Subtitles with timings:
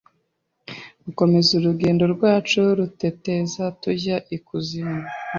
[1.05, 5.01] gukomeza urugendo rwacu rutoteza tujya ikuzimu